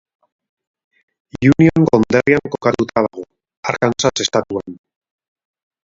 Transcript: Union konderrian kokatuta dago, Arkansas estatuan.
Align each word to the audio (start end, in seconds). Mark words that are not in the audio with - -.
Union 1.51 1.85
konderrian 1.91 2.49
kokatuta 2.55 3.05
dago, 3.07 3.29
Arkansas 3.73 4.15
estatuan. 4.27 4.79